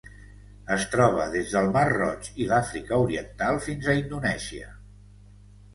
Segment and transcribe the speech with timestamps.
[0.75, 4.77] Es troba des del Mar Roig i l'Àfrica Oriental fins a Indonèsia.